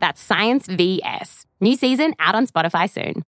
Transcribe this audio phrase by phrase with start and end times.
[0.00, 1.46] That's Science VS.
[1.60, 3.22] New season out on Spotify soon.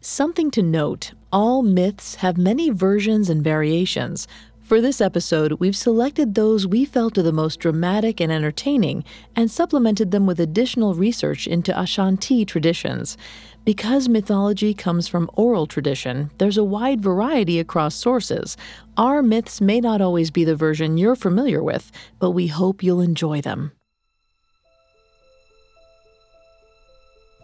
[0.00, 4.28] Something to note all myths have many versions and variations.
[4.60, 9.04] For this episode, we've selected those we felt are the most dramatic and entertaining
[9.36, 13.16] and supplemented them with additional research into Ashanti traditions.
[13.64, 18.56] Because mythology comes from oral tradition, there's a wide variety across sources.
[18.96, 23.00] Our myths may not always be the version you're familiar with, but we hope you'll
[23.00, 23.70] enjoy them.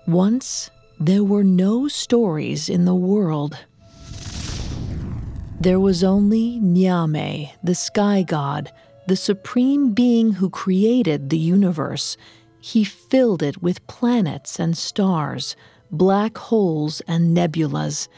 [0.06, 3.56] Once, there were no stories in the world.
[5.60, 8.72] There was only Nyame, the sky god,
[9.06, 12.16] the supreme being who created the universe.
[12.60, 15.54] He filled it with planets and stars,
[15.92, 18.08] black holes and nebulas.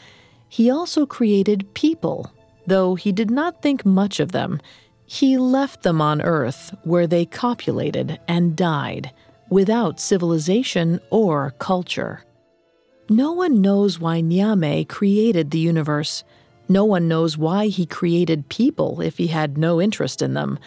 [0.49, 2.33] He also created people,
[2.67, 4.59] though he did not think much of them.
[5.05, 9.13] He left them on Earth, where they copulated and died
[9.55, 12.25] without civilization or culture.
[13.09, 16.25] No one knows why Nyame created the universe.
[16.69, 20.59] No one knows why he created people if he had no interest in them.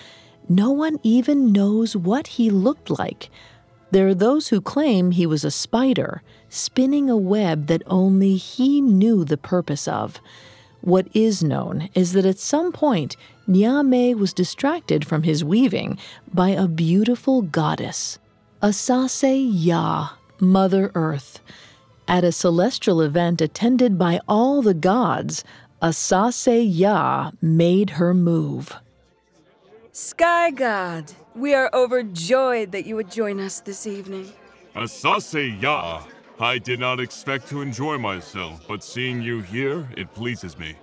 [0.48, 3.30] No one even knows what he looked like.
[3.92, 8.80] There are those who claim he was a spider, spinning a web that only he
[8.80, 10.22] knew the purpose of.
[10.80, 13.18] What is known is that at some point,
[13.50, 16.00] Nyame was distracted from his weaving
[16.34, 18.18] by a beautiful goddess.
[18.68, 20.10] Asase Ya,
[20.42, 21.40] Mother Earth.
[22.06, 25.46] At a celestial event attended by all the gods,
[25.82, 28.76] Asase Ya made her move.
[29.94, 34.34] Sky God, we are overjoyed that you would join us this evening.
[34.76, 36.04] Asase Ya,
[36.38, 40.76] I did not expect to enjoy myself, but seeing you here, it pleases me.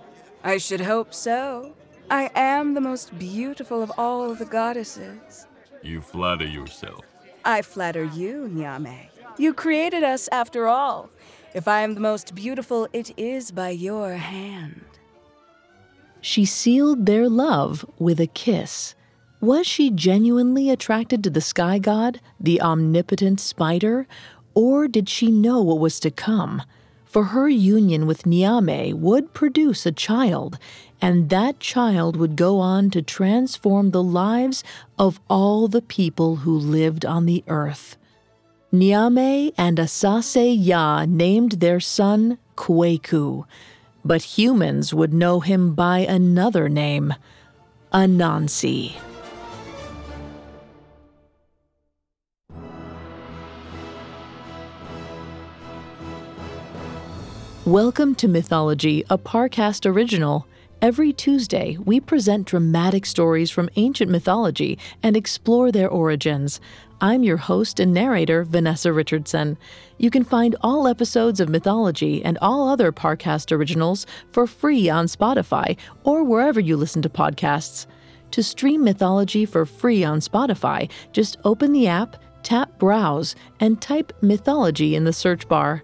[0.43, 1.75] I should hope so.
[2.09, 5.45] I am the most beautiful of all the goddesses.
[5.83, 7.05] You flatter yourself.
[7.45, 9.09] I flatter you, Nyame.
[9.37, 11.09] You created us after all.
[11.53, 14.83] If I am the most beautiful, it is by your hand.
[16.21, 18.95] She sealed their love with a kiss.
[19.39, 24.07] Was she genuinely attracted to the sky god, the omnipotent spider,
[24.55, 26.63] or did she know what was to come?
[27.15, 30.59] For her union with Nyame would produce a child,
[31.01, 34.65] and that child would go on to transform the lives
[34.99, 37.95] of all the people who lived on the earth.
[38.73, 43.45] Nyame and Asase Ya named their son Kwaku,
[44.03, 47.13] but humans would know him by another name,
[47.93, 48.91] Anansi.
[57.65, 60.45] Welcome to Mythology, a Parcast original.
[60.83, 66.61] Every Tuesday, we present dramatic stories from ancient mythology and explore their origins.
[67.01, 69.57] I'm your host and narrator, Vanessa Richardson.
[69.97, 75.07] You can find all episodes of Mythology and all other Parcast originals for free on
[75.07, 77.87] Spotify or wherever you listen to podcasts.
[78.29, 84.13] To stream Mythology for free on Spotify, just open the app, tap Browse, and type
[84.21, 85.83] Mythology in the search bar.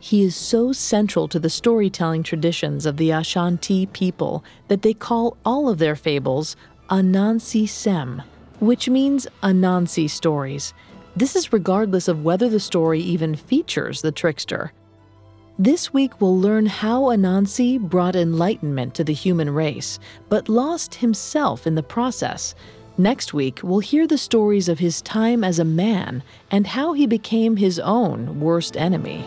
[0.00, 5.36] He is so central to the storytelling traditions of the Ashanti people that they call
[5.44, 6.56] all of their fables
[6.88, 8.22] Anansi Sem,
[8.60, 10.72] which means Anansi stories.
[11.16, 14.72] This is regardless of whether the story even features the trickster.
[15.58, 21.66] This week, we'll learn how Anansi brought enlightenment to the human race, but lost himself
[21.66, 22.54] in the process.
[22.96, 26.22] Next week, we'll hear the stories of his time as a man
[26.52, 29.24] and how he became his own worst enemy.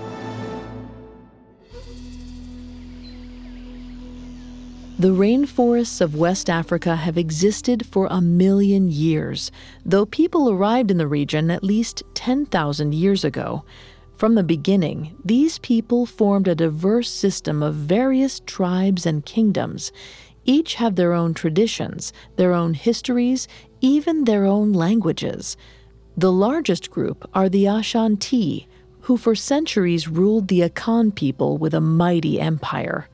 [5.01, 9.51] The rainforests of West Africa have existed for a million years,
[9.83, 13.65] though people arrived in the region at least 10,000 years ago.
[14.13, 19.91] From the beginning, these people formed a diverse system of various tribes and kingdoms.
[20.45, 23.47] Each have their own traditions, their own histories,
[23.79, 25.57] even their own languages.
[26.15, 28.67] The largest group are the Ashanti,
[28.99, 33.09] who for centuries ruled the Akan people with a mighty empire.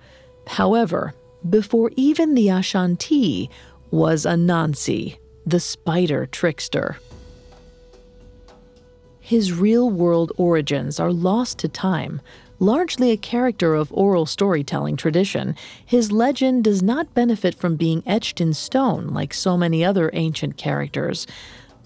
[0.48, 1.14] However,
[1.48, 3.50] before even the Ashanti
[3.92, 6.98] was Anansi, the spider trickster.
[9.20, 12.22] His real world origins are lost to time.
[12.60, 15.56] Largely a character of oral storytelling tradition,
[15.86, 20.58] his legend does not benefit from being etched in stone like so many other ancient
[20.58, 21.28] characters.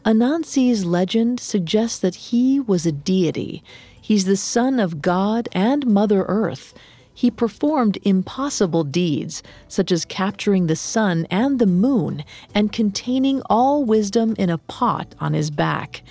[0.06, 3.64] Anansi's legend suggests that he was a deity.
[4.00, 6.74] He's the son of God and Mother Earth.
[7.22, 12.24] He performed impossible deeds, such as capturing the sun and the moon
[12.56, 16.02] and containing all wisdom in a pot on his back.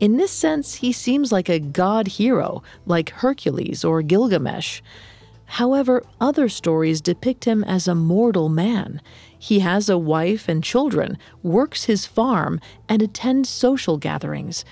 [0.00, 4.80] In this sense, he seems like a god hero, like Hercules or Gilgamesh.
[5.44, 9.02] However, other stories depict him as a mortal man.
[9.38, 14.64] He has a wife and children, works his farm, and attends social gatherings.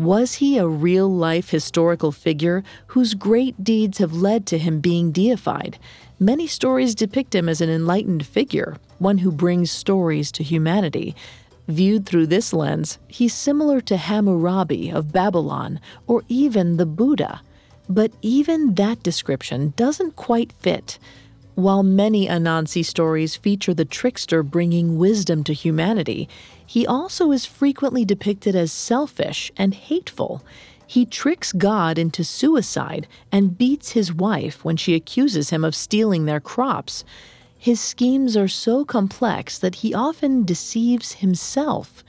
[0.00, 5.12] Was he a real life historical figure whose great deeds have led to him being
[5.12, 5.78] deified?
[6.18, 11.14] Many stories depict him as an enlightened figure, one who brings stories to humanity.
[11.68, 17.42] Viewed through this lens, he's similar to Hammurabi of Babylon or even the Buddha.
[17.86, 20.98] But even that description doesn't quite fit.
[21.60, 26.26] While many Anansi stories feature the trickster bringing wisdom to humanity,
[26.64, 30.42] he also is frequently depicted as selfish and hateful.
[30.86, 36.24] He tricks God into suicide and beats his wife when she accuses him of stealing
[36.24, 37.04] their crops.
[37.58, 42.02] His schemes are so complex that he often deceives himself.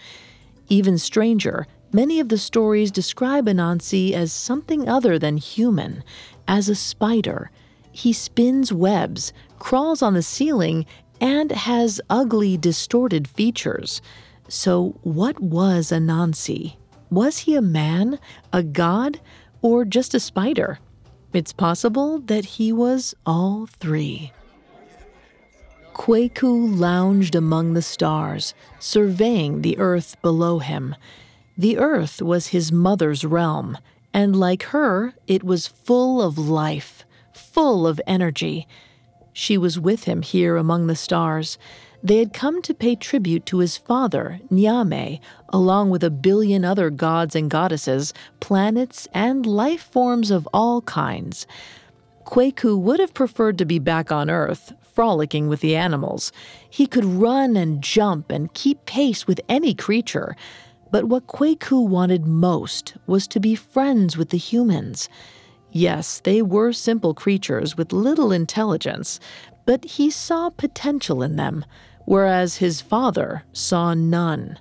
[0.69, 6.05] Even stranger, many of the stories describe Anansi as something other than human,
[6.47, 7.51] as a spider
[7.91, 10.85] he spins webs, crawls on the ceiling,
[11.19, 14.01] and has ugly, distorted features.
[14.47, 16.75] So, what was Anansi?
[17.09, 18.19] Was he a man,
[18.51, 19.19] a god,
[19.61, 20.79] or just a spider?
[21.33, 24.31] It's possible that he was all three.
[25.93, 30.95] Kwaku lounged among the stars, surveying the earth below him.
[31.57, 33.77] The earth was his mother's realm,
[34.13, 37.00] and like her, it was full of life
[37.51, 38.67] full of energy.
[39.33, 41.57] She was with him here among the stars.
[42.03, 45.19] They had come to pay tribute to his father, Nyame,
[45.49, 51.45] along with a billion other gods and goddesses, planets, and life forms of all kinds.
[52.25, 56.31] Kwaku would have preferred to be back on Earth, frolicking with the animals.
[56.69, 60.35] He could run and jump and keep pace with any creature.
[60.91, 65.07] But what Kwaku wanted most was to be friends with the humans.
[65.71, 69.19] Yes, they were simple creatures with little intelligence,
[69.65, 71.65] but he saw potential in them,
[72.05, 74.59] whereas his father saw none.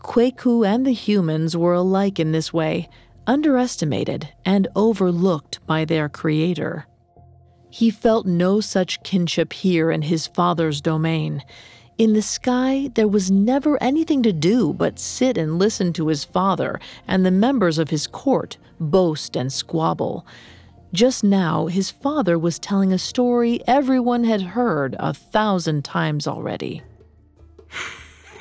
[0.00, 2.88] Kwaku and the humans were alike in this way,
[3.26, 6.86] underestimated and overlooked by their creator.
[7.70, 11.42] He felt no such kinship here in his father's domain.
[11.98, 16.24] In the sky, there was never anything to do but sit and listen to his
[16.24, 16.78] father
[17.08, 20.26] and the members of his court boast and squabble.
[20.92, 26.82] Just now, his father was telling a story everyone had heard a thousand times already.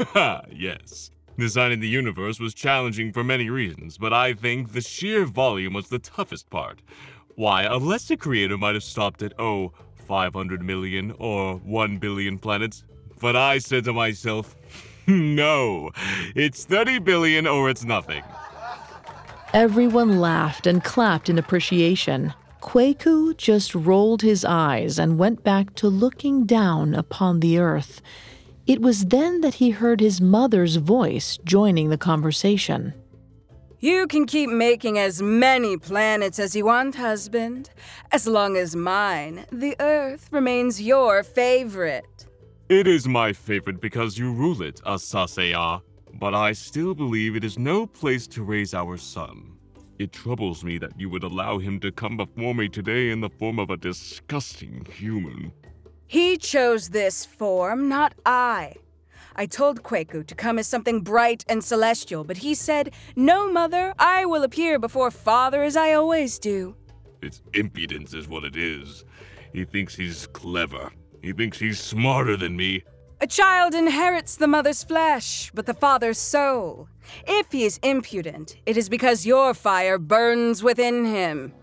[0.52, 1.12] yes.
[1.38, 5.88] Designing the universe was challenging for many reasons, but I think the sheer volume was
[5.88, 6.82] the toughest part.
[7.36, 9.72] Why, a lesser creator might have stopped at, oh,
[10.08, 12.84] 500 million or 1 billion planets,
[13.20, 14.56] but I said to myself,
[15.08, 15.92] no,
[16.36, 18.24] it's 30 billion or it's nothing.
[19.54, 22.34] Everyone laughed and clapped in appreciation.
[22.62, 28.02] Kwaku just rolled his eyes and went back to looking down upon the earth.
[28.66, 32.94] It was then that he heard his mother's voice joining the conversation.
[33.80, 37.70] You can keep making as many planets as you want, husband,
[38.12, 42.15] as long as mine, the Earth, remains your favorite.
[42.68, 45.82] It is my favorite because you rule it, Asase Ya,
[46.16, 49.52] but I still believe it is no place to raise our son.
[50.00, 53.30] It troubles me that you would allow him to come before me today in the
[53.30, 55.52] form of a disgusting human.
[56.08, 58.74] He chose this form, not I.
[59.36, 63.94] I told Kwaku to come as something bright and celestial, but he said, No, mother,
[64.00, 66.76] I will appear before father as I always do.
[67.22, 69.06] It's impudence, is what it is.
[69.54, 70.92] He thinks he's clever,
[71.26, 72.84] he thinks he's smarter than me.
[73.20, 76.88] A child inherits the mother's flesh, but the father's soul.
[77.28, 81.54] If he is impudent, it is because your fire burns within him.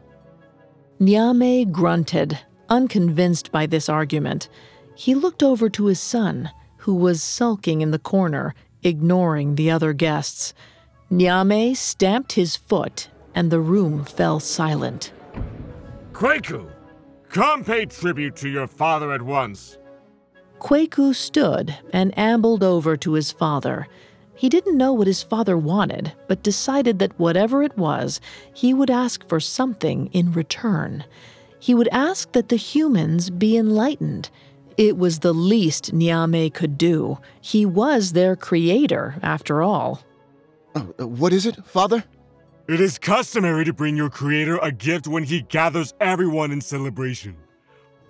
[1.00, 2.38] Nyame grunted,
[2.68, 4.48] unconvinced by this argument.
[4.94, 9.92] He looked over to his son, who was sulking in the corner, ignoring the other
[9.92, 10.54] guests.
[11.10, 15.12] Nyame stamped his foot, and the room fell silent.
[16.12, 16.68] Kwaku,
[17.32, 19.78] come pay tribute to your father at once.
[20.60, 23.88] Kwaku stood and ambled over to his father.
[24.36, 28.20] He didn't know what his father wanted, but decided that whatever it was,
[28.54, 31.04] he would ask for something in return.
[31.58, 34.30] He would ask that the humans be enlightened.
[34.76, 37.18] It was the least Nyame could do.
[37.40, 40.02] He was their creator, after all.
[40.74, 42.04] Uh, uh, what is it, Father?
[42.68, 47.36] It is customary to bring your creator a gift when he gathers everyone in celebration.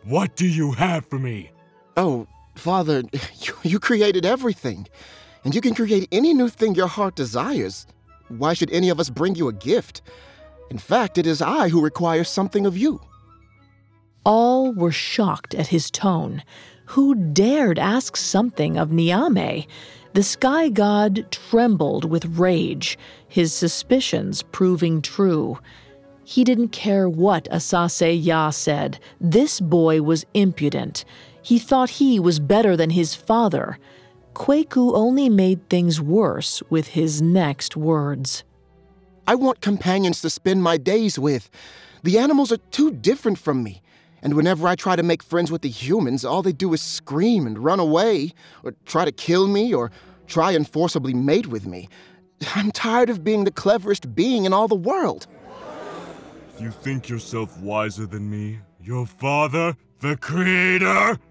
[0.04, 1.52] What do you have for me?
[1.96, 3.02] Oh, Father,
[3.40, 4.88] you, you created everything,
[5.42, 7.86] and you can create any new thing your heart desires.
[8.28, 10.02] Why should any of us bring you a gift?
[10.70, 13.00] In fact, it is I who require something of you.
[14.24, 16.42] All were shocked at his tone.
[16.86, 19.66] Who dared ask something of Nyame?
[20.14, 25.58] The sky god trembled with rage, his suspicions proving true.
[26.22, 28.98] He didn't care what Asase Ya said.
[29.18, 31.06] This boy was impudent.
[31.40, 33.78] He thought he was better than his father.
[34.34, 38.44] Kwaku only made things worse with his next words.
[39.26, 41.48] I want companions to spend my days with.
[42.02, 43.80] The animals are too different from me.
[44.22, 47.46] And whenever I try to make friends with the humans, all they do is scream
[47.46, 49.90] and run away, or try to kill me, or
[50.26, 51.88] try and forcibly mate with me.
[52.54, 55.26] I'm tired of being the cleverest being in all the world.
[56.60, 58.60] You think yourself wiser than me?
[58.80, 59.76] Your father?
[60.00, 61.18] The creator?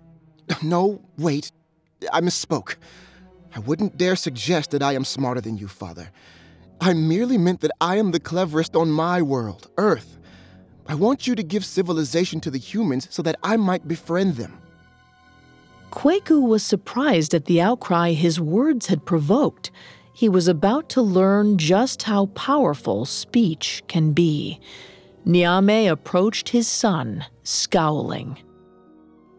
[0.62, 1.50] No, wait.
[2.12, 2.76] I misspoke.
[3.56, 6.12] I wouldn't dare suggest that I am smarter than you, Father.
[6.82, 10.20] I merely meant that I am the cleverest on my world, Earth.
[10.88, 14.62] I want you to give civilization to the humans so that I might befriend them.
[15.92, 19.72] Kwaku was surprised at the outcry his words had provoked.
[20.14, 24.60] He was about to learn just how powerful speech can be.
[25.26, 28.38] Nyame approached his son, scowling.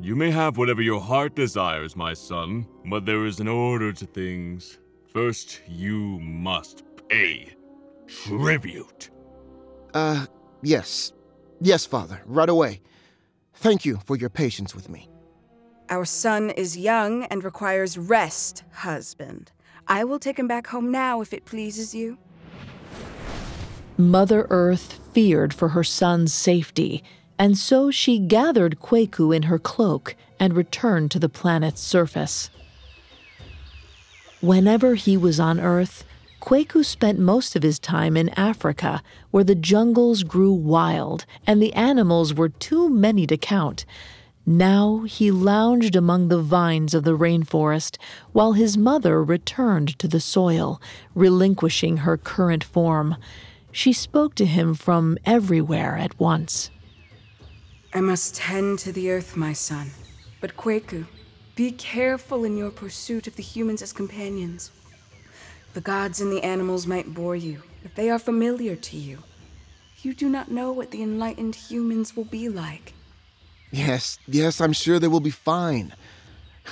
[0.01, 4.07] You may have whatever your heart desires, my son, but there is an order to
[4.07, 4.79] things.
[5.13, 7.55] First, you must pay
[8.07, 9.11] tribute.
[9.95, 10.27] Uh,
[10.63, 11.13] yes.
[11.63, 12.81] Yes, Father, right away.
[13.55, 15.09] Thank you for your patience with me.
[15.89, 19.53] Our son is young and requires rest, husband.
[19.87, 22.19] I will take him back home now if it pleases you.
[23.97, 27.05] Mother Earth feared for her son's safety
[27.43, 32.51] and so she gathered Kwaku in her cloak and returned to the planet's surface.
[34.41, 36.05] Whenever he was on Earth,
[36.43, 41.73] Kwaku spent most of his time in Africa, where the jungles grew wild and the
[41.73, 43.87] animals were too many to count.
[44.45, 47.97] Now he lounged among the vines of the rainforest
[48.33, 50.83] while his mother returned to the soil,
[51.15, 53.15] relinquishing her current form.
[53.71, 56.71] She spoke to him from everywhere at once.
[57.95, 59.93] I must tend to the earth, my son.
[60.41, 61.07] But Kwaku,
[61.55, 64.73] be careful in your pursuit of the humans as companions.
[65.75, 69.21] The gods and the animals might bore you, but they are familiar to you.
[70.03, 72.93] You do not know what the enlightened humans will be like.
[73.71, 75.95] Yes, yes, I'm sure they will be fine.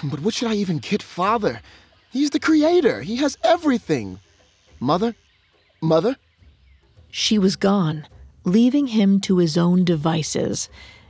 [0.04, 1.62] But what should I even get Father?
[2.10, 4.20] He's the creator, he has everything.
[4.80, 5.14] Mother?
[5.80, 6.16] Mother?
[7.10, 8.06] She was gone,
[8.44, 10.68] leaving him to his own devices.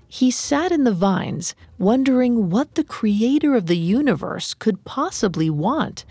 [0.09, 6.05] He sat in the vines, wondering what the creator of the universe could possibly want.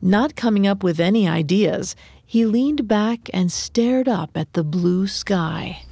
[0.00, 5.06] Not coming up with any ideas, he leaned back and stared up at the blue
[5.06, 5.82] sky.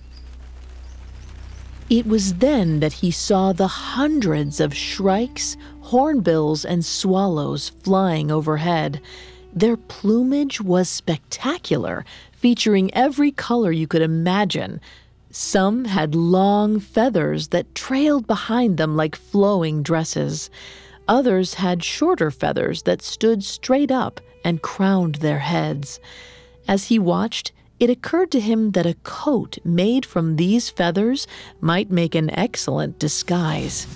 [1.91, 9.01] It was then that he saw the hundreds of shrikes, hornbills, and swallows flying overhead.
[9.53, 14.81] Their plumage was spectacular, featuring every color you could imagine
[15.37, 20.49] some had long feathers that trailed behind them like flowing dresses.
[21.07, 26.01] Others had shorter feathers that stood straight up and crowned their heads.
[26.67, 31.27] As he watched, it occurred to him that a coat made from these feathers
[31.61, 33.87] might make an excellent disguise.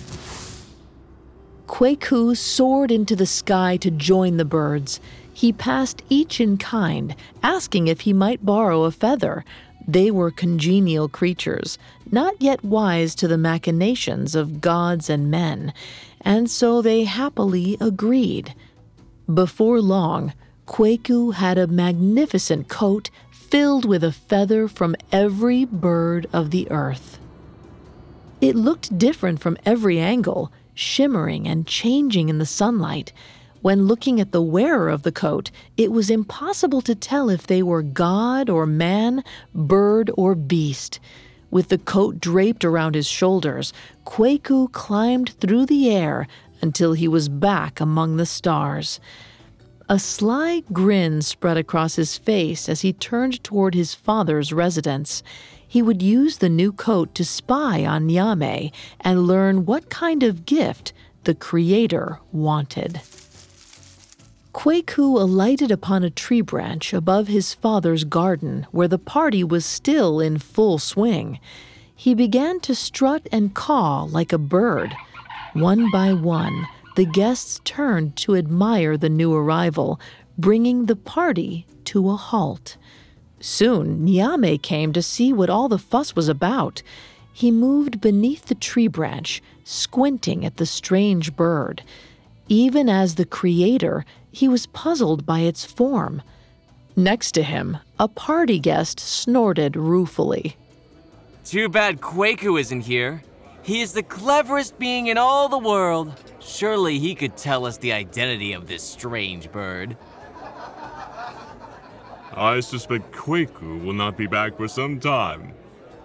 [1.66, 5.00] Kwaku soared into the sky to join the birds.
[5.32, 9.44] He passed each in kind, asking if he might borrow a feather,
[9.86, 11.78] They were congenial creatures,
[12.10, 15.72] not yet wise to the machinations of gods and men,
[16.20, 18.54] and so they happily agreed.
[19.32, 20.32] Before long,
[20.66, 27.18] Kwaku had a magnificent coat filled with a feather from every bird of the earth.
[28.40, 33.12] It looked different from every angle, shimmering and changing in the sunlight.
[33.62, 37.62] When looking at the wearer of the coat, it was impossible to tell if they
[37.62, 41.00] were god or man, bird or beast.
[41.50, 43.72] With the coat draped around his shoulders,
[44.04, 46.26] Kwaku climbed through the air
[46.60, 49.00] until he was back among the stars.
[49.88, 55.22] A sly grin spread across his face as he turned toward his father's residence.
[55.66, 60.44] He would use the new coat to spy on Nyame and learn what kind of
[60.44, 60.92] gift
[61.24, 63.00] the Creator wanted.
[64.52, 70.20] Kwaku alighted upon a tree branch above his father's garden where the party was still
[70.20, 71.38] in full swing.
[71.94, 74.94] He began to strut and caw like a bird.
[75.52, 80.00] One by one, the guests turned to admire the new arrival,
[80.36, 82.76] bringing the party to a halt.
[83.40, 86.82] Soon, Nyame came to see what all the fuss was about.
[87.32, 91.82] He moved beneath the tree branch, squinting at the strange bird.
[92.48, 96.22] Even as the creator, he was puzzled by its form.
[96.96, 100.56] Next to him, a party guest snorted ruefully.
[101.44, 103.22] Too bad Kwaku isn't here.
[103.62, 106.12] He is the cleverest being in all the world.
[106.40, 109.96] Surely he could tell us the identity of this strange bird.
[112.34, 115.52] I suspect Kwaku will not be back for some time.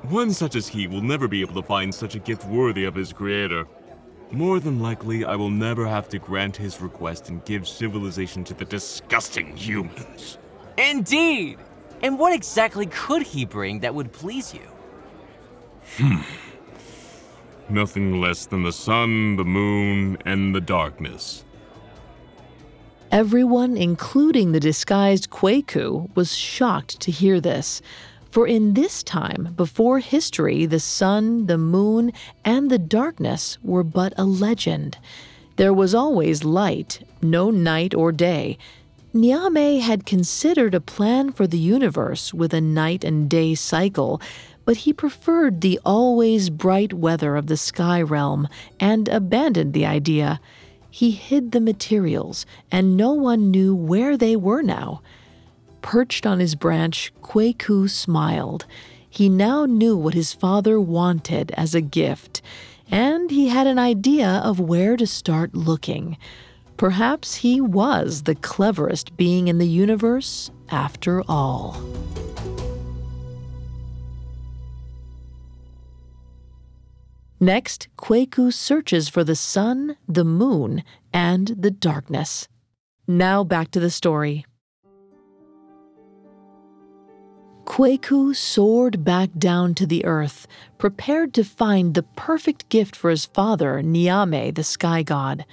[0.10, 2.96] One such as he will never be able to find such a gift worthy of
[2.96, 3.65] his creator.
[4.34, 8.56] More than likely, I will never have to grant his request and give civilization to
[8.56, 10.40] the disgusting humans.
[10.75, 11.60] Indeed!
[12.02, 14.68] And what exactly could he bring that would please you?
[15.98, 16.22] Hmm.
[17.70, 21.46] Nothing less than the sun, the moon, and the darkness.
[23.12, 27.84] Everyone, including the disguised Kwaku, was shocked to hear this.
[28.34, 32.12] For in this time, before history, the sun, the moon,
[32.44, 34.98] and the darkness were but a legend.
[35.58, 38.58] There was always light, no night or day.
[39.13, 44.20] Nyame had considered a plan for the universe with a night and day cycle,
[44.66, 48.48] but he preferred the always bright weather of the sky realm
[48.79, 50.42] and abandoned the idea.
[50.90, 55.03] He hid the materials, and no one knew where they were now.
[55.83, 58.65] Perched on his branch, Kwaku smiled.
[59.07, 62.41] He now knew what his father wanted as a gift,
[62.89, 66.17] and he had an idea of where to start looking.
[66.77, 71.77] Perhaps he was the cleverest being in the universe after all.
[77.39, 82.48] Next, Kwaku searches for the sun, the moon, and the darkness.
[83.05, 84.46] Now back to the story.
[87.74, 90.46] Kwaku soared back down to the earth,
[90.77, 95.44] prepared to find the perfect gift for his father, Nyame, the sky god.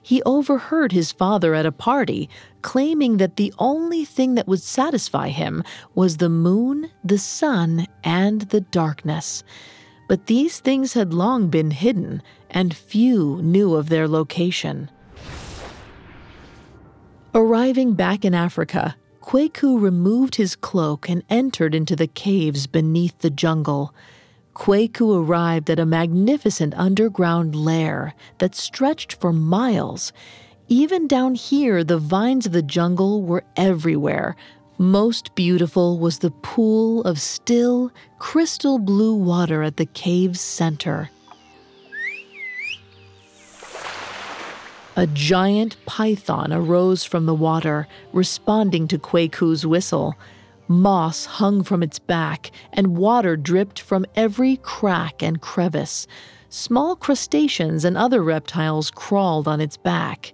[0.00, 2.30] He overheard his father at a party
[2.62, 5.62] claiming that the only thing that would satisfy him
[5.94, 9.44] was the moon, the sun, and the darkness.
[10.08, 14.90] But these things had long been hidden, and few knew of their location.
[17.34, 18.96] Arriving back in Africa,
[19.28, 23.94] Kwaku removed his cloak and entered into the caves beneath the jungle.
[24.54, 30.14] Kwaku arrived at a magnificent underground lair that stretched for miles.
[30.68, 34.34] Even down here, the vines of the jungle were everywhere,
[34.78, 41.10] most beautiful was the pool of still, crystal blue water at the cave's center.
[44.98, 50.16] A giant python arose from the water, responding to Kwaku's whistle.
[50.66, 56.08] Moss hung from its back, and water dripped from every crack and crevice.
[56.48, 60.32] Small crustaceans and other reptiles crawled on its back.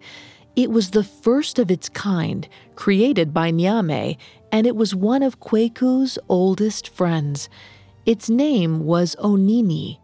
[0.56, 4.16] It was the first of its kind, created by Nyame,
[4.50, 7.50] and it was one of Kwaku's oldest friends.
[8.06, 9.98] Its name was Onini.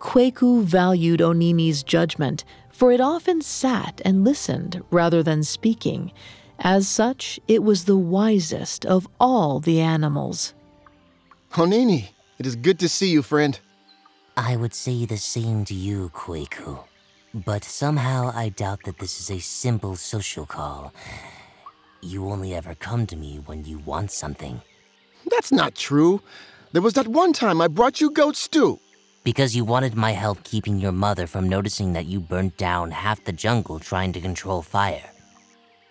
[0.00, 6.12] Kwaku valued Onini's judgment, for it often sat and listened rather than speaking.
[6.58, 10.54] As such, it was the wisest of all the animals.
[11.52, 12.08] Onini,
[12.38, 13.58] it is good to see you, friend.
[14.36, 16.80] I would say the same to you, Kwaku.
[17.32, 20.92] But somehow I doubt that this is a simple social call.
[22.02, 24.60] You only ever come to me when you want something.
[25.30, 26.20] That's not true.
[26.72, 28.80] There was that one time I brought you goat stew.
[29.24, 33.24] Because you wanted my help keeping your mother from noticing that you burnt down half
[33.24, 35.10] the jungle trying to control fire.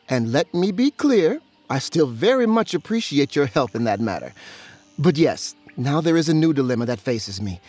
[0.07, 4.33] And let me be clear, I still very much appreciate your help in that matter.
[4.99, 7.59] But yes, now there is a new dilemma that faces me.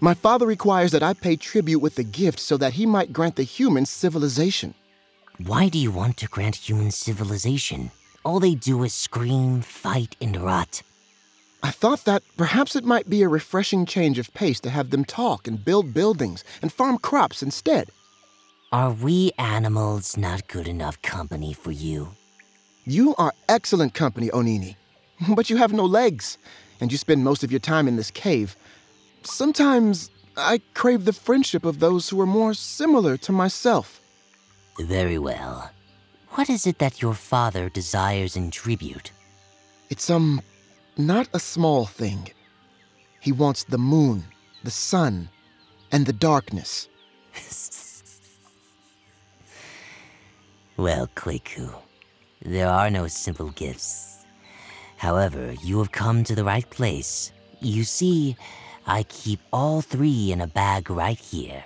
[0.00, 3.36] My father requires that I pay tribute with a gift so that he might grant
[3.36, 4.74] the humans civilization.
[5.38, 7.90] Why do you want to grant human civilization?
[8.22, 10.82] All they do is scream, fight, and rot.
[11.66, 15.04] I thought that perhaps it might be a refreshing change of pace to have them
[15.04, 17.90] talk and build buildings and farm crops instead.
[18.70, 22.14] Are we animals not good enough company for you?
[22.84, 24.76] You are excellent company, Onini.
[25.34, 26.38] But you have no legs,
[26.80, 28.54] and you spend most of your time in this cave.
[29.24, 34.00] Sometimes I crave the friendship of those who are more similar to myself.
[34.78, 35.72] Very well.
[36.36, 39.10] What is it that your father desires in tribute?
[39.90, 40.42] It's, um,
[40.98, 42.28] not a small thing.
[43.20, 44.24] He wants the moon,
[44.64, 45.28] the sun,
[45.92, 46.88] and the darkness.
[50.76, 51.74] well, Kweku,
[52.42, 54.24] there are no simple gifts.
[54.96, 57.32] However, you have come to the right place.
[57.60, 58.36] You see,
[58.86, 61.64] I keep all three in a bag right here.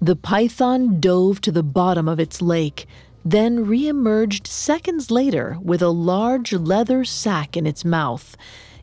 [0.00, 2.86] The python dove to the bottom of its lake,
[3.24, 8.36] then reemerged seconds later with a large leather sack in its mouth.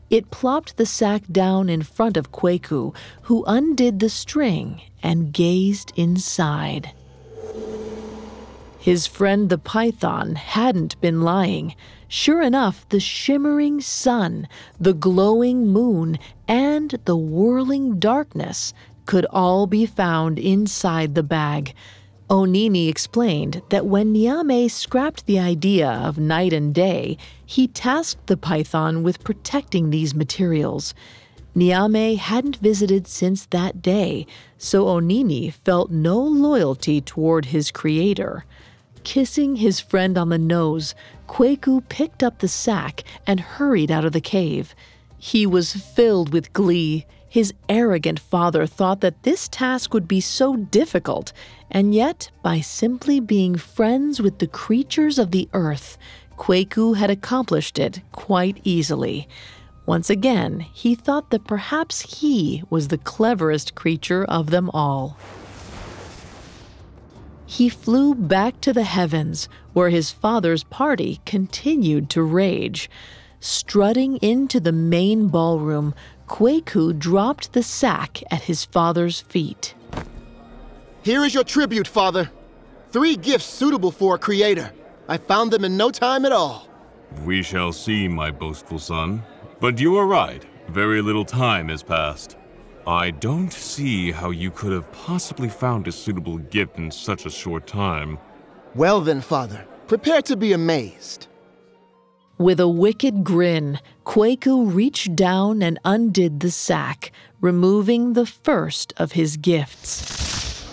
[0.08, 5.92] It plopped the sack down in front of Kweku, who undid the string and gazed
[5.94, 6.92] inside.
[8.80, 11.76] His friend the python hadn't been lying.
[12.08, 14.48] Sure enough, the shimmering sun,
[14.80, 18.72] the glowing moon, and the whirling darkness
[19.04, 21.74] could all be found inside the bag.
[22.30, 28.36] Onini explained that when Nyame scrapped the idea of night and day, he tasked the
[28.36, 30.94] python with protecting these materials.
[31.56, 38.44] Nyame hadn't visited since that day, so Onini felt no loyalty toward his creator.
[39.02, 40.94] Kissing his friend on the nose,
[41.26, 44.72] Kweku picked up the sack and hurried out of the cave.
[45.18, 47.06] He was filled with glee.
[47.30, 51.32] His arrogant father thought that this task would be so difficult,
[51.70, 55.96] and yet, by simply being friends with the creatures of the earth,
[56.36, 59.26] Kweku had accomplished it quite easily.
[59.86, 65.16] Once again, he thought that perhaps he was the cleverest creature of them all
[67.50, 72.88] he flew back to the heavens, where his father's party continued to rage.
[73.40, 75.92] Strutting into the main ballroom,
[76.30, 79.74] Kweku dropped the sack at his father's feet.
[81.02, 82.30] Here is your tribute, father.
[82.92, 84.70] Three gifts suitable for a creator.
[85.08, 86.68] I found them in no time at all.
[87.24, 89.24] We shall see, my boastful son.
[89.58, 90.46] But you are right.
[90.68, 92.36] Very little time has passed.
[92.86, 97.30] I don't see how you could have possibly found a suitable gift in such a
[97.30, 98.18] short time.
[98.76, 101.26] Well then, father, prepare to be amazed.
[102.38, 103.80] With a wicked grin,
[104.10, 110.66] Kweku reached down and undid the sack, removing the first of his gifts.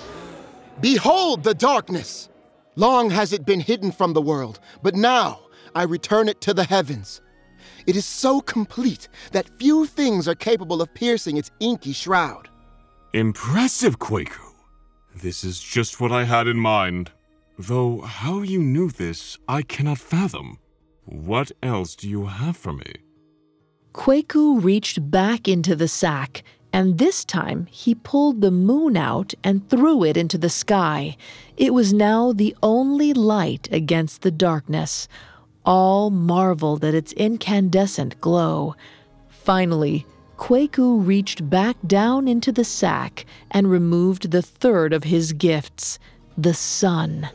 [0.82, 2.30] Behold the darkness!
[2.76, 5.42] Long has it been hidden from the world, but now
[5.76, 7.22] I return it to the heavens.
[7.86, 12.50] It is so complete that few things are capable of piercing its inky shroud.
[13.14, 14.52] Impressive, Kweku.
[15.16, 17.12] This is just what I had in mind.
[17.60, 20.58] Though how you knew this, I cannot fathom.
[21.06, 22.94] What else do you have for me?
[23.98, 29.68] Kweku reached back into the sack, and this time he pulled the moon out and
[29.68, 31.18] threw it into the sky.
[31.58, 35.08] It was now the only light against the darkness.
[35.66, 38.76] All marveled at its incandescent glow.
[39.30, 40.06] Finally,
[40.38, 45.98] Kweku reached back down into the sack and removed the third of his gifts
[46.38, 47.30] the sun.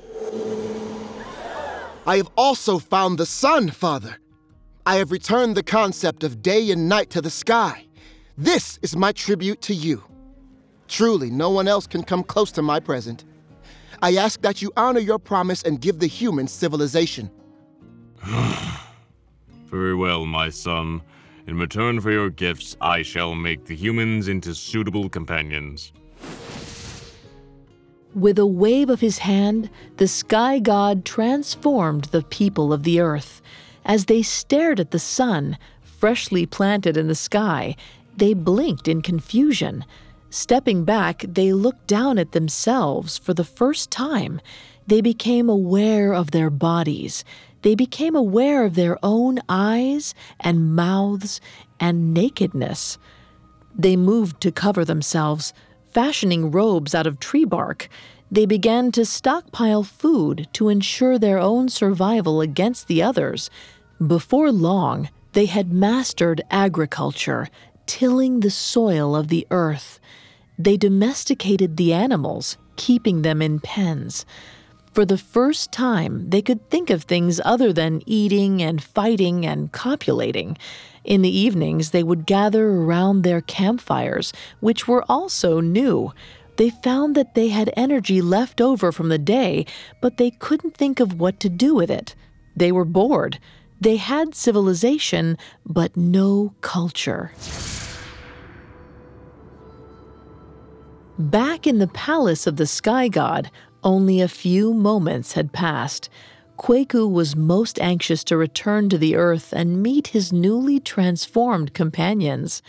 [2.06, 4.21] I have also found the sun, Father.
[4.84, 7.86] I have returned the concept of day and night to the sky.
[8.36, 10.02] This is my tribute to you.
[10.88, 13.24] Truly, no one else can come close to my present.
[14.02, 17.30] I ask that you honor your promise and give the humans civilization.
[19.66, 21.02] Very well, my son.
[21.46, 25.92] In return for your gifts, I shall make the humans into suitable companions.
[28.14, 33.40] With a wave of his hand, the sky god transformed the people of the earth.
[33.84, 37.76] As they stared at the sun, freshly planted in the sky,
[38.16, 39.84] they blinked in confusion.
[40.30, 44.40] Stepping back, they looked down at themselves for the first time.
[44.86, 47.24] They became aware of their bodies.
[47.62, 51.40] they became aware of their own eyes and mouths
[51.80, 52.98] and nakedness.
[53.74, 55.54] They moved to cover themselves,
[55.92, 57.88] fashioning robes out of tree bark.
[58.30, 63.50] They began to stockpile food to ensure their own survival against the others.
[64.06, 67.48] Before long, they had mastered agriculture,
[67.86, 70.00] tilling the soil of the earth.
[70.58, 74.26] They domesticated the animals, keeping them in pens.
[74.92, 79.70] For the first time, they could think of things other than eating and fighting and
[79.70, 80.58] copulating.
[81.04, 86.12] In the evenings, they would gather around their campfires, which were also new.
[86.56, 89.64] They found that they had energy left over from the day,
[90.00, 92.16] but they couldn't think of what to do with it.
[92.56, 93.38] They were bored.
[93.82, 97.32] They had civilization, but no culture.
[101.18, 103.50] Back in the palace of the sky god,
[103.82, 106.08] only a few moments had passed.
[106.56, 112.62] Kwaku was most anxious to return to the earth and meet his newly transformed companions.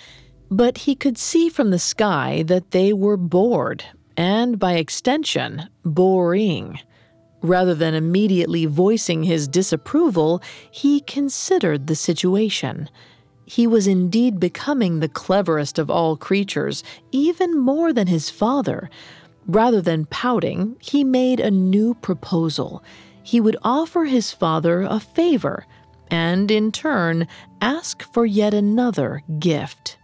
[0.50, 3.84] But he could see from the sky that they were bored,
[4.18, 6.80] and by extension, boring.
[7.44, 12.90] Rather than immediately voicing his disapproval, he considered the situation.
[13.46, 18.90] He was indeed becoming the cleverest of all creatures, even more than his father.
[19.46, 22.82] Rather than pouting, he made a new proposal.
[23.24, 25.66] He would offer his father a favor,
[26.10, 27.28] and in turn,
[27.62, 29.98] ask for yet another gift.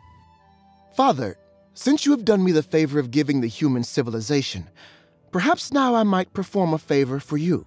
[0.94, 1.38] Father,
[1.74, 4.70] since you have done me the favor of giving the human civilization,
[5.32, 7.66] Perhaps now I might perform a favor for you.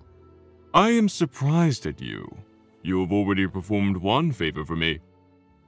[0.75, 2.37] I am surprised at you.
[2.83, 5.01] You have already performed one favor for me.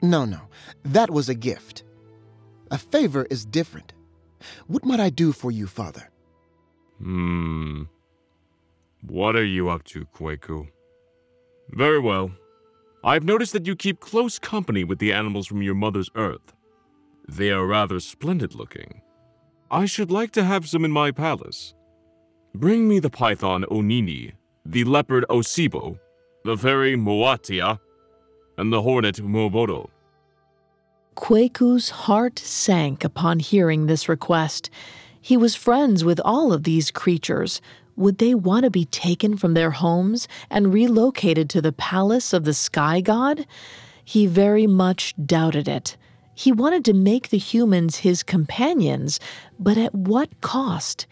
[0.03, 0.41] No, no.
[0.83, 1.85] That was a gift.
[2.71, 3.93] A favor is different.
[4.67, 6.11] What might I do for you, Father?
[6.99, 7.83] Hmm.
[9.03, 10.69] What are you up to, Kwaku?
[11.71, 12.31] Very well.
[13.05, 16.55] I've noticed that you keep close company with the animals from your mother's earth.
[17.29, 19.03] They are rather splendid looking.
[19.71, 21.75] I should like to have some in my palace.
[22.57, 24.33] Bring me the python Onini,
[24.65, 25.99] the leopard Osebo,
[26.45, 27.81] the fairy Mmoatia,
[28.57, 29.89] and the hornet Mobodo.
[31.17, 34.71] Kwaku's heart sank upon hearing this request.
[35.21, 37.61] He was friends with all of these creatures.
[37.97, 42.45] Would they want to be taken from their homes and relocated to the palace of
[42.45, 43.47] the sky god?
[44.05, 45.97] He very much doubted it.
[46.37, 49.19] He wanted to make the humans his companions,
[49.59, 51.09] but at what cost?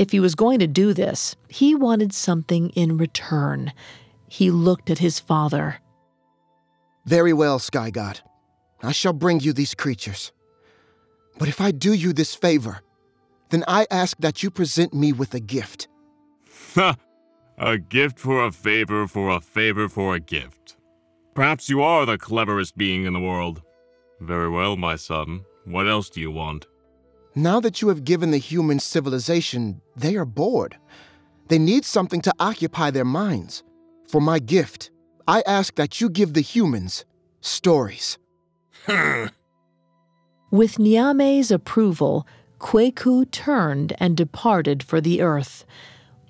[0.00, 3.70] If he was going to do this, he wanted something in return.
[4.28, 5.76] He looked at his father.
[7.04, 8.20] Very well, Sky God.
[8.82, 10.32] I shall bring you these creatures.
[11.36, 12.80] But if I do you this favor,
[13.50, 15.86] then I ask that you present me with a gift.
[16.76, 16.96] Ha!
[17.58, 20.78] a gift for a favor for a favor for a gift.
[21.34, 23.60] Perhaps you are the cleverest being in the world.
[24.18, 25.44] Very well, my son.
[25.66, 26.66] What else do you want?
[27.34, 30.76] Now that you have given the human civilization, they are bored.
[31.48, 33.62] They need something to occupy their minds.
[34.08, 34.90] For my gift,
[35.28, 37.04] I ask that you give the humans
[37.40, 38.18] stories.
[40.50, 42.26] With Nyame's approval,
[42.58, 45.64] Kwaku turned and departed for the earth.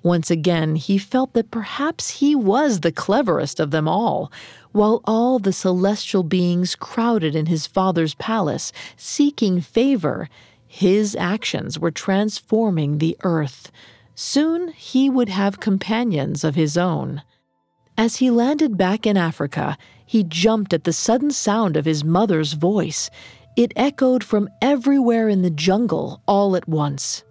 [0.03, 4.31] Once again, he felt that perhaps he was the cleverest of them all,
[4.71, 10.27] while all the celestial beings crowded in his father's palace, seeking favor
[10.73, 13.73] his actions were transforming the earth.
[14.15, 17.23] Soon he would have companions of his own.
[17.97, 22.53] As he landed back in Africa, he jumped at the sudden sound of his mother's
[22.53, 23.09] voice.
[23.57, 27.25] It echoed from everywhere in the jungle all at once.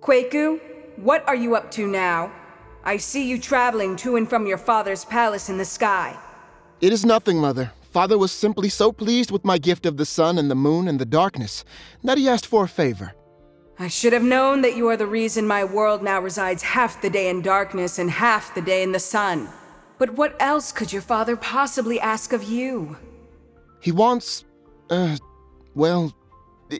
[0.00, 0.60] Kwaku,
[0.96, 2.32] what are you up to now?
[2.84, 6.18] I see you traveling to and from your father's palace in the sky.
[6.80, 7.70] It is nothing, Mother.
[7.94, 10.98] Father was simply so pleased with my gift of the sun and the moon and
[10.98, 11.64] the darkness
[12.02, 13.14] that he asked for a favor.
[13.78, 17.08] I should have known that you are the reason my world now resides half the
[17.08, 19.48] day in darkness and half the day in the sun.
[19.96, 22.96] But what else could your father possibly ask of you?
[23.80, 24.44] He wants.
[24.90, 25.16] Uh.
[25.76, 26.12] Well,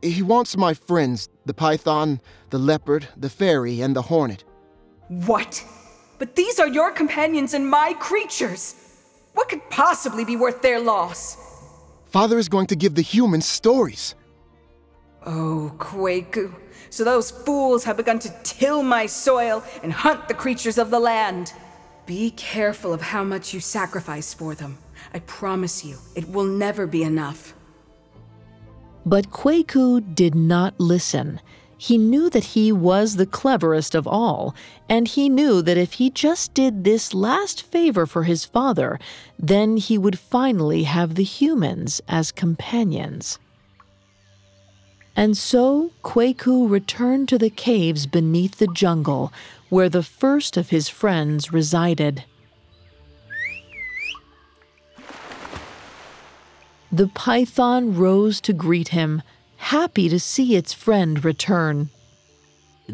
[0.03, 4.42] he wants my friends the python, the leopard, the fairy, and the hornet.
[5.07, 5.64] What?
[6.18, 8.84] But these are your companions and my creatures!
[9.35, 11.37] What could possibly be worth their loss?
[12.07, 14.14] Father is going to give the humans stories.
[15.27, 16.55] Oh, Kwaku.
[16.90, 21.01] So those fools have begun to till my soil and hunt the creatures of the
[21.01, 21.53] land.
[22.07, 24.79] Be careful of how much you sacrifice for them.
[25.12, 27.55] I promise you, it will never be enough.
[29.07, 31.40] But Kwaku did not listen.
[31.85, 34.55] He knew that he was the cleverest of all,
[34.88, 38.99] and he knew that if he just did this last favor for his father,
[39.38, 43.38] then he would finally have the humans as companions.
[45.14, 49.31] And so Kwaku returned to the caves beneath the jungle,
[49.68, 52.25] where the first of his friends resided.
[56.90, 59.20] The python rose to greet him,
[59.64, 61.88] happy to see its friend return.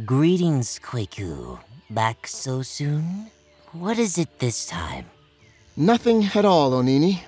[0.05, 1.59] Greetings, Kwaku.
[1.91, 3.33] Back so soon?
[3.73, 5.07] What is it this time?
[5.77, 7.23] Nothing at all, Onini.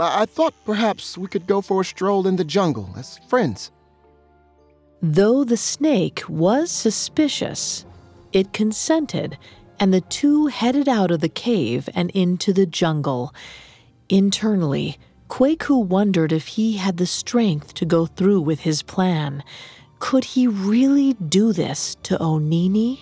[0.00, 3.70] I, I thought perhaps we could go for a stroll in the jungle as friends.
[5.02, 7.84] Though the snake was suspicious,
[8.32, 9.36] it consented,
[9.78, 13.34] and the two headed out of the cave and into the jungle.
[14.08, 14.98] Internally,
[15.32, 19.42] Kwaku wondered if he had the strength to go through with his plan.
[19.98, 22.98] Could he really do this to Onini?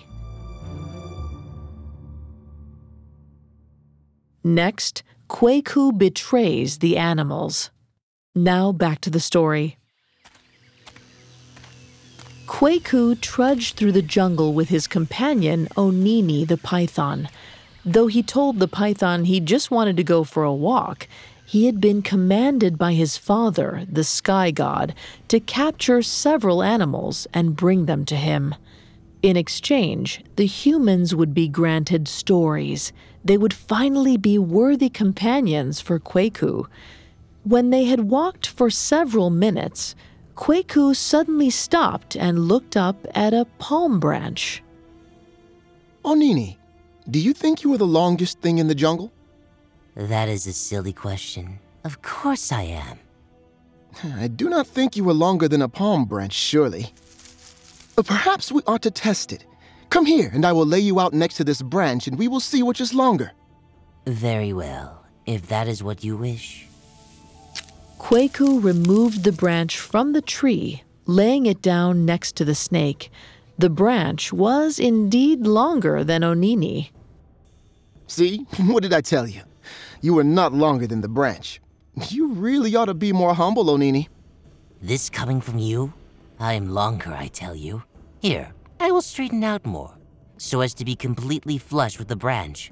[4.45, 7.69] Next, Kwaku betrays the animals.
[8.33, 9.77] Now back to the story.
[12.47, 17.27] Kwaku trudged through the jungle with his companion, Onini the python.
[17.83, 21.09] Though he told the python he just wanted to go for a walk,
[21.51, 24.95] he had been commanded by his father, the sky god,
[25.27, 28.55] to capture several animals and bring them to him.
[29.21, 32.93] In exchange, the humans would be granted stories.
[33.25, 36.67] They would finally be worthy companions for Kwaku.
[37.43, 39.93] When they had walked for several minutes,
[40.37, 44.63] Kwaku suddenly stopped and looked up at a palm branch.
[46.05, 46.55] Onini,
[47.09, 49.11] do you think you are the longest thing in the jungle?
[49.95, 51.59] That is a silly question.
[51.83, 52.99] Of course I am.
[54.03, 56.93] I do not think you are longer than a palm branch, surely.
[57.95, 59.45] But perhaps we ought to test it.
[59.89, 62.39] Come here, and I will lay you out next to this branch, and we will
[62.39, 63.33] see which is longer.
[64.07, 66.67] Very well, if that is what you wish.
[67.99, 73.11] Kwaku removed the branch from the tree, laying it down next to the snake.
[73.57, 76.89] The branch was indeed longer than Onini.
[78.07, 79.41] See, what did I tell you?
[80.03, 81.61] You are not longer than the branch.
[82.09, 84.07] You really ought to be more humble, Onini.
[84.81, 85.93] This coming from you?
[86.39, 87.83] I am longer, I tell you.
[88.19, 89.93] Here, I will straighten out more,
[90.37, 92.71] so as to be completely flush with the branch.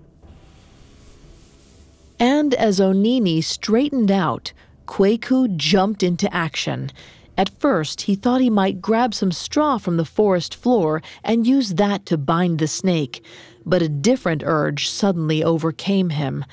[2.20, 4.52] And as Onini straightened out,
[4.88, 6.89] Kwaku jumped into action.
[7.38, 11.76] At first, he thought he might grab some straw from the forest floor and use
[11.76, 13.24] that to bind the snake,
[13.65, 16.44] but a different urge suddenly overcame him.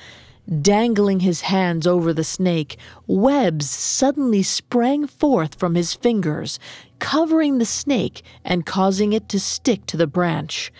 [0.61, 6.57] Dangling his hands over the snake, webs suddenly sprang forth from his fingers,
[6.99, 10.71] covering the snake and causing it to stick to the branch.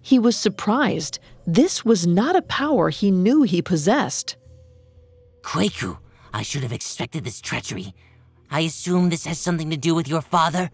[0.00, 1.20] He was surprised.
[1.46, 4.36] This was not a power he knew he possessed.
[5.42, 5.98] Kwaku,
[6.34, 7.94] I should have expected this treachery.
[8.50, 10.70] I assume this has something to do with your father?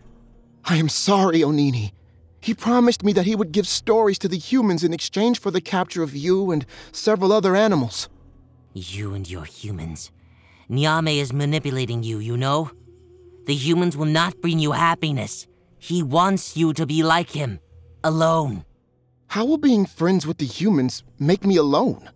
[0.65, 1.93] I am sorry, Onini.
[2.41, 5.61] He promised me that he would give stories to the humans in exchange for the
[5.61, 8.09] capture of you and several other animals.
[8.73, 10.11] You and your humans.
[10.71, 12.71] Nyame is manipulating you, you know?
[13.47, 15.47] The humans will not bring you happiness.
[15.79, 17.61] He wants you to be like him,
[18.05, 18.65] alone.
[19.29, 22.11] How will being friends with the humans make me alone?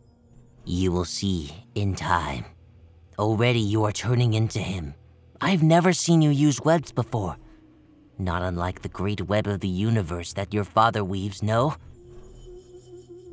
[0.65, 2.45] You will see in time.
[3.19, 4.95] Already you are turning into him.
[5.41, 7.37] I've never seen you use webs before.
[8.19, 11.75] Not unlike the great web of the universe that your father weaves, no?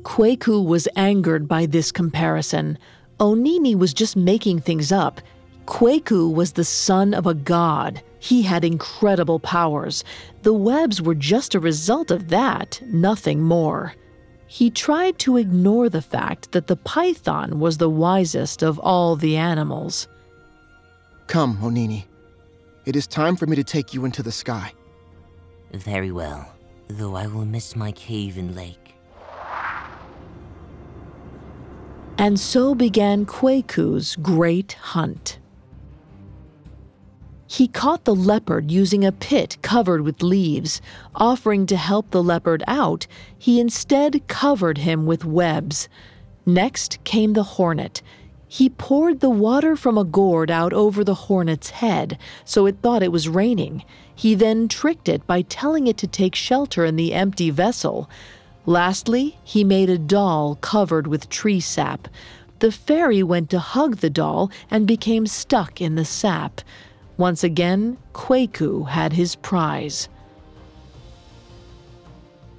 [0.02, 2.78] Kwaku was angered by this comparison.
[3.20, 5.20] Onini was just making things up.
[5.66, 8.02] Kwaku was the son of a god.
[8.18, 10.04] He had incredible powers.
[10.42, 13.94] The webs were just a result of that, nothing more.
[14.46, 19.36] He tried to ignore the fact that the python was the wisest of all the
[19.36, 20.08] animals.
[21.26, 22.06] Come, Onini.
[22.86, 24.72] It is time for me to take you into the sky.
[25.72, 26.52] Very well,
[26.88, 28.89] though I will miss my cave and lake.
[32.20, 35.38] And so began Kwaku's great hunt.
[37.46, 40.82] He caught the leopard using a pit covered with leaves.
[41.14, 43.06] Offering to help the leopard out,
[43.38, 45.88] he instead covered him with webs.
[46.44, 48.02] Next came the hornet.
[48.46, 53.02] He poured the water from a gourd out over the hornet's head, so it thought
[53.02, 53.82] it was raining.
[54.14, 58.10] He then tricked it by telling it to take shelter in the empty vessel.
[58.70, 62.06] Lastly, he made a doll covered with tree sap.
[62.60, 66.60] The fairy went to hug the doll and became stuck in the sap.
[67.16, 70.08] Once again, Kwaku had his prize.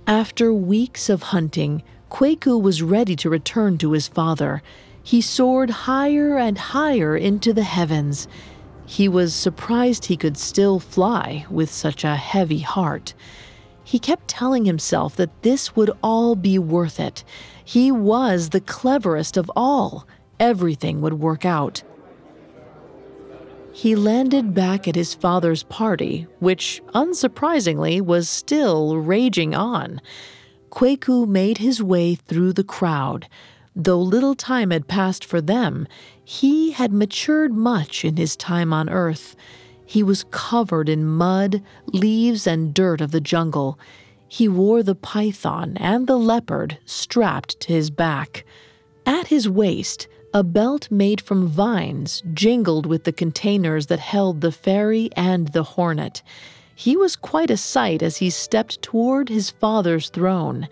[0.06, 4.62] After weeks of hunting, Kwaku was ready to return to his father.
[5.02, 8.28] He soared higher and higher into the heavens.
[8.86, 13.14] He was surprised he could still fly with such a heavy heart.
[13.84, 17.24] He kept telling himself that this would all be worth it.
[17.64, 20.08] He was the cleverest of all.
[20.40, 21.84] Everything would work out.
[23.74, 30.02] He landed back at his father's party, which, unsurprisingly, was still raging on.
[30.70, 33.28] Kwaku made his way through the crowd.
[33.76, 35.88] Though little time had passed for them,
[36.24, 39.36] he had matured much in his time on Earth.
[39.92, 43.78] He was covered in mud, leaves, and dirt of the jungle.
[44.30, 48.46] He wore the python and the leopard strapped to his back.
[49.06, 54.54] At his waist, a belt made from vines jingled with the containers that held the
[54.54, 56.22] fairy and the hornet.
[56.74, 60.70] He was quite a sight as he stepped toward his father's throne.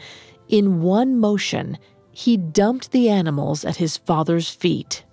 [0.47, 1.77] In one motion,
[2.09, 5.03] he dumped the animals at his father's feet.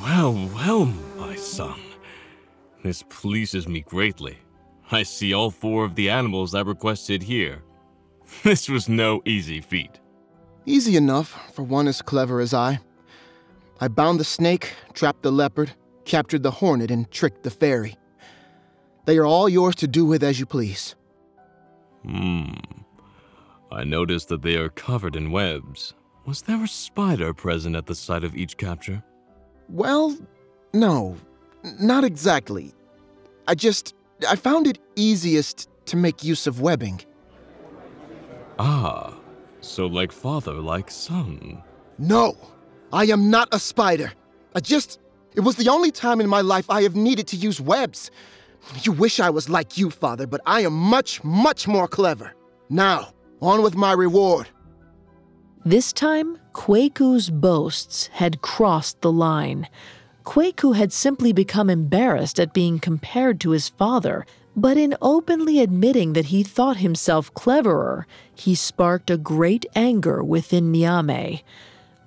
[0.00, 0.84] Well, well,
[1.16, 1.80] my son.
[2.86, 4.38] This pleases me greatly.
[4.92, 7.64] I see all four of the animals I requested here.
[8.44, 9.98] This was no easy feat.
[10.66, 12.78] Easy enough for one as clever as I.
[13.80, 15.72] I bound the snake, trapped the leopard,
[16.04, 17.96] captured the hornet, and tricked the fairy.
[19.04, 20.94] They are all yours to do with as you please.
[22.04, 22.52] Hmm.
[23.72, 25.94] I noticed that they are covered in webs.
[26.24, 29.02] Was there a spider present at the site of each capture?
[29.68, 30.16] Well,
[30.72, 31.16] no,
[31.80, 32.75] not exactly.
[33.46, 33.94] I just.
[34.28, 37.02] I found it easiest to make use of webbing.
[38.58, 39.14] Ah,
[39.60, 41.62] so like father, like son.
[41.98, 42.36] No,
[42.92, 44.12] I am not a spider.
[44.54, 44.98] I just.
[45.34, 48.10] It was the only time in my life I have needed to use webs.
[48.82, 52.34] You wish I was like you, father, but I am much, much more clever.
[52.70, 54.48] Now, on with my reward.
[55.64, 59.68] This time, Kwaku's boasts had crossed the line.
[60.26, 66.14] Kwaku had simply become embarrassed at being compared to his father, but in openly admitting
[66.14, 71.42] that he thought himself cleverer, he sparked a great anger within Nyame.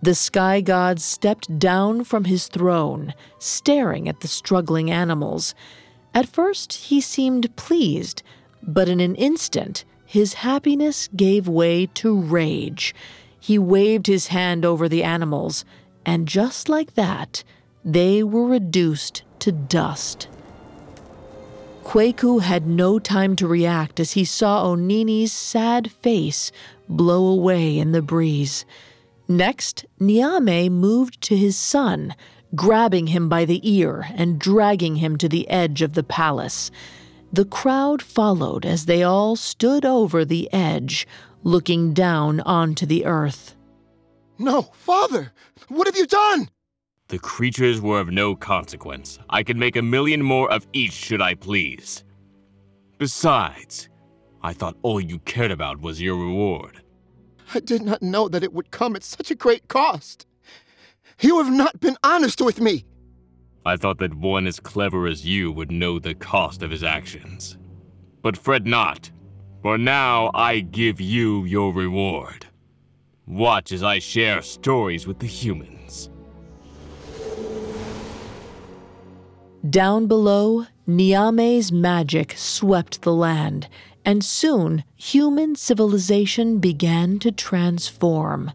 [0.01, 5.55] The sky god stepped down from his throne, staring at the struggling animals.
[6.13, 8.21] At first, he seemed pleased,
[8.61, 12.93] but in an instant, his happiness gave way to rage.
[13.39, 15.63] He waved his hand over the animals,
[16.05, 17.43] and just like that,
[17.83, 20.27] they were reduced to dust.
[21.83, 26.51] Kwaku had no time to react as he saw Onini's sad face
[26.87, 28.65] blow away in the breeze.
[29.27, 32.15] Next, Nyame moved to his son,
[32.55, 36.69] grabbing him by the ear and dragging him to the edge of the palace.
[37.31, 41.07] The crowd followed as they all stood over the edge,
[41.43, 43.55] looking down onto the earth.
[44.37, 45.31] No, father!
[45.67, 46.49] What have you done?
[47.09, 49.17] The creatures were of no consequence.
[49.31, 52.03] I could make a million more of each should I please.
[52.99, 53.89] Besides,
[54.43, 56.83] I thought all you cared about was your reward.
[57.55, 60.27] I did not know that it would come at such a great cost.
[61.19, 62.85] You have not been honest with me.
[63.65, 67.57] I thought that one as clever as you would know the cost of his actions.
[68.21, 69.09] But fret not,
[69.63, 72.45] for now I give you your reward.
[73.25, 76.11] Watch as I share stories with the humans.
[79.67, 83.67] Down below, Nyame's magic swept the land,
[84.05, 88.51] and soon human civilization began to transform.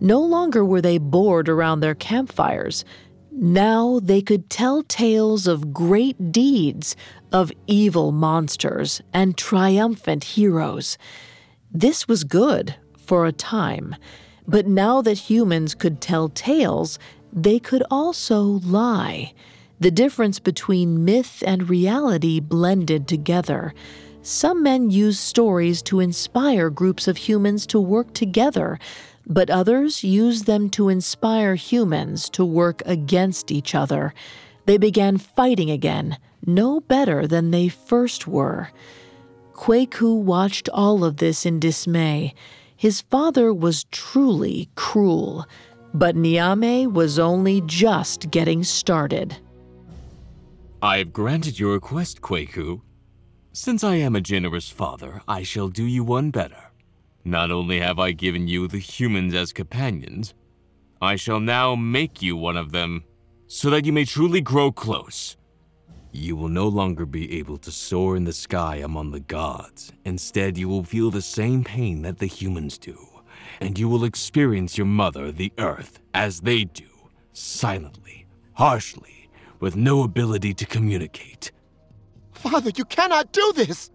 [0.00, 2.86] No longer were they bored around their campfires.
[3.30, 6.96] Now they could tell tales of great deeds,
[7.30, 10.96] of evil monsters, and triumphant heroes.
[11.70, 13.94] This was good for a time,
[14.46, 16.98] but now that humans could tell tales,
[17.30, 19.34] they could also lie.
[19.80, 23.74] The difference between myth and reality blended together.
[24.22, 28.80] Some men use stories to inspire groups of humans to work together,
[29.24, 34.14] but others use them to inspire humans to work against each other.
[34.66, 38.70] They began fighting again, no better than they first were.
[39.52, 42.34] Kwaku watched all of this in dismay.
[42.76, 45.46] His father was truly cruel,
[45.94, 49.36] but Nyame was only just getting started.
[50.80, 52.82] I have granted your request, Kwaku.
[53.52, 56.70] Since I am a generous father, I shall do you one better.
[57.24, 60.34] Not only have I given you the humans as companions,
[61.02, 63.02] I shall now make you one of them,
[63.48, 65.36] so that you may truly grow close.
[66.12, 69.92] You will no longer be able to soar in the sky among the gods.
[70.04, 72.96] Instead, you will feel the same pain that the humans do,
[73.60, 76.86] and you will experience your mother, the earth, as they do,
[77.32, 79.17] silently, harshly,
[79.60, 81.52] with no ability to communicate.
[82.32, 83.90] Father, you cannot do this!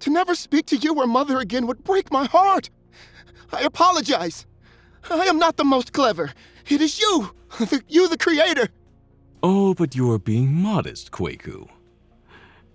[0.00, 2.70] To never speak to you or Mother again would break my heart!
[3.52, 4.46] I apologize!
[5.10, 6.32] I am not the most clever.
[6.68, 7.32] It is you!
[7.88, 8.68] you, the creator!
[9.42, 11.68] Oh, but you are being modest, Kwaku.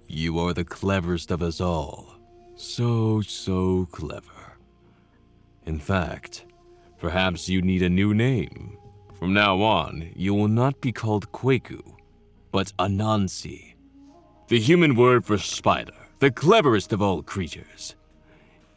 [0.08, 2.16] You are the cleverest of us all.
[2.56, 4.58] So, so clever.
[5.66, 6.46] In fact,
[6.98, 8.78] perhaps you need a new name.
[9.18, 11.97] From now on, you will not be called Kwaku,
[12.58, 13.76] but Anansi.
[14.48, 17.94] The human word for spider, the cleverest of all creatures.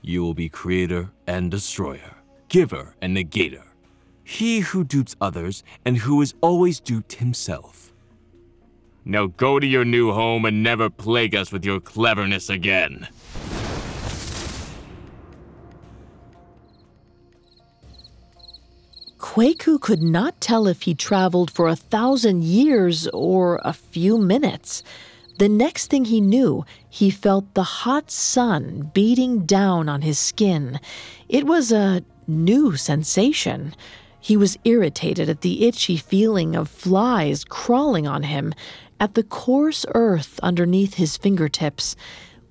[0.03, 2.17] You will be creator and destroyer,
[2.51, 3.63] giver and negator.
[4.23, 7.95] He who dupes others and who is always duped himself.
[9.07, 13.09] Now go to your new home and never plague us with your cleverness again.
[19.41, 24.83] Kwaku could not tell if he traveled for a thousand years or a few minutes.
[25.39, 30.79] The next thing he knew, he felt the hot sun beating down on his skin.
[31.27, 33.75] It was a new sensation.
[34.21, 38.53] He was irritated at the itchy feeling of flies crawling on him,
[39.01, 41.97] at the coarse earth underneath his fingertips.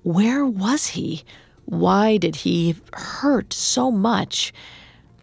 [0.02, 1.22] Where was he?
[1.66, 4.52] Why did he hurt so much?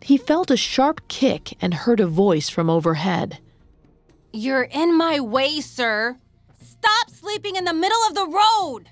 [0.01, 3.39] He felt a sharp kick and heard a voice from overhead.
[4.31, 6.17] You're in my way, sir.
[6.61, 8.89] Stop sleeping in the middle of the road!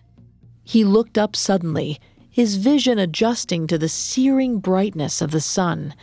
[0.64, 2.00] He looked up suddenly,
[2.30, 5.94] his vision adjusting to the searing brightness of the sun.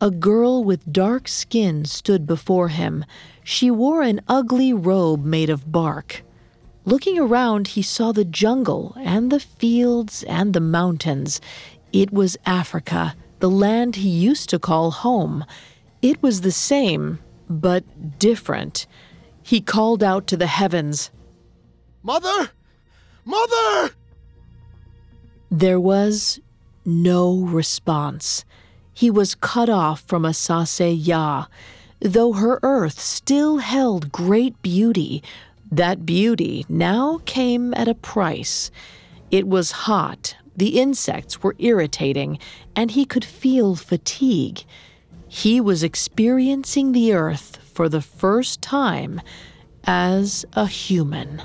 [0.00, 3.04] A girl with dark skin stood before him.
[3.44, 6.22] She wore an ugly robe made of bark.
[6.84, 11.40] Looking around, he saw the jungle and the fields and the mountains.
[11.92, 15.44] It was Africa, the land he used to call home.
[16.02, 17.18] It was the same,
[17.48, 18.86] but different.
[19.42, 21.10] He called out to the heavens.
[22.02, 22.50] Mother!
[23.24, 23.94] Mother!
[25.50, 26.40] There was
[26.84, 28.44] no response.
[28.92, 31.46] He was cut off from Asase Ya.
[32.00, 35.22] Though her earth still held great beauty,
[35.70, 38.70] that beauty now came at a price.
[39.30, 42.38] It was hot, the insects were irritating,
[42.76, 44.62] and he could feel fatigue.
[45.26, 49.22] He was experiencing the earth for the first time
[49.84, 51.40] as a human.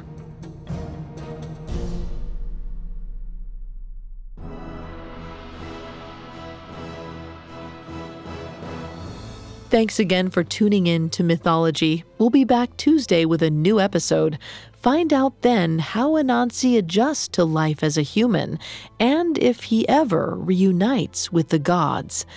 [9.69, 12.03] Thanks again for tuning in to Mythology.
[12.17, 14.37] We'll be back Tuesday with a new episode.
[14.85, 18.59] Find out then how Anansi adjusts to life as a human
[18.99, 22.27] and if he ever reunites with the gods.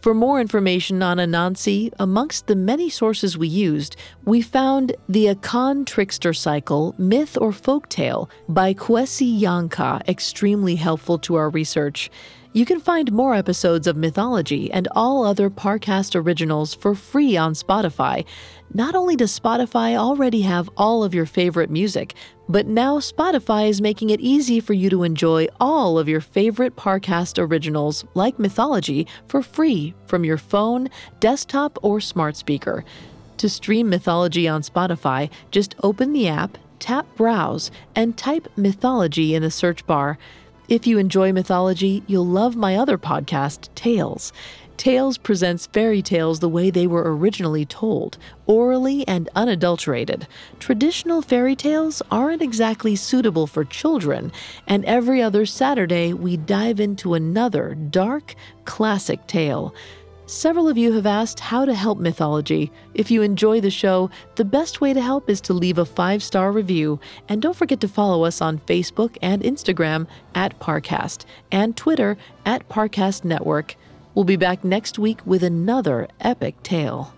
[0.00, 5.84] For more information on Anansi, amongst the many sources we used, we found The Akan
[5.84, 12.10] Trickster Cycle Myth or Folktale by Kwesi Yankah extremely helpful to our research.
[12.54, 17.52] You can find more episodes of Mythology and all other Parcast originals for free on
[17.52, 18.24] Spotify.
[18.72, 22.14] Not only does Spotify already have all of your favorite music,
[22.48, 26.76] but now Spotify is making it easy for you to enjoy all of your favorite
[26.76, 32.84] Parcast originals, like Mythology, for free from your phone, desktop, or smart speaker.
[33.38, 39.42] To stream Mythology on Spotify, just open the app, tap Browse, and type Mythology in
[39.42, 40.16] the search bar.
[40.68, 44.32] If you enjoy mythology, you'll love my other podcast, Tales.
[44.80, 48.16] Tales presents fairy tales the way they were originally told,
[48.46, 50.26] orally and unadulterated.
[50.58, 54.32] Traditional fairy tales aren't exactly suitable for children,
[54.66, 59.74] and every other Saturday we dive into another dark, classic tale.
[60.24, 62.72] Several of you have asked how to help mythology.
[62.94, 66.22] If you enjoy the show, the best way to help is to leave a five
[66.22, 67.00] star review.
[67.28, 72.16] And don't forget to follow us on Facebook and Instagram at Parcast and Twitter
[72.46, 73.76] at Parcast Network.
[74.14, 77.14] We'll be back next week with another epic tale.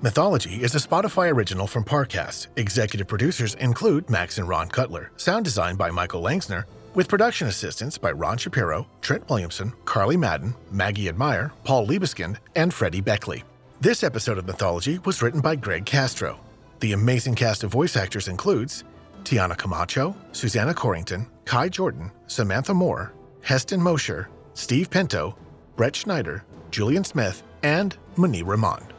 [0.00, 2.48] Mythology is a Spotify original from Parcast.
[2.56, 5.10] Executive producers include Max and Ron Cutler.
[5.16, 10.54] Sound design by Michael Langsner with production assistance by Ron Shapiro, Trent Williamson, Carly Madden,
[10.70, 13.42] Maggie Admire, Paul Liebeskind, and Freddie Beckley.
[13.80, 16.40] This episode of Mythology was written by Greg Castro.
[16.80, 18.84] The amazing cast of voice actors includes
[19.24, 24.28] Tiana Camacho, Susanna Corrington, Kai Jordan, Samantha Moore, Heston Mosher,
[24.58, 25.36] Steve Pinto,
[25.76, 26.42] Brett Schneider,
[26.72, 28.90] Julian Smith, and Muni Ramond.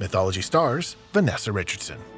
[0.00, 2.09] Mythology stars Vanessa Richardson.